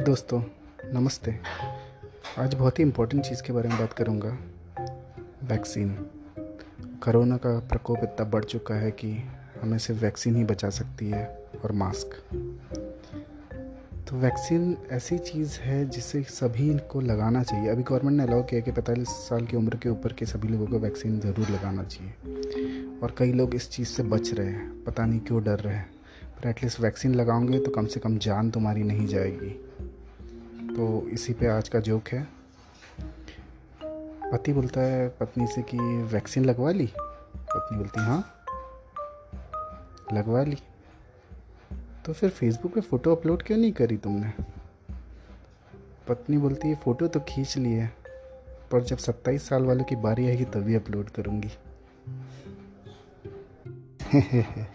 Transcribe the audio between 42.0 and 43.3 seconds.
तो फिर फेसबुक पे फ़ोटो